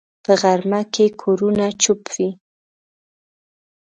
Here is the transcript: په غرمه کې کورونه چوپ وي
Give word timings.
په 0.23 0.33
غرمه 0.41 0.81
کې 0.93 1.05
کورونه 1.21 1.65
چوپ 1.81 2.01
وي 2.15 2.29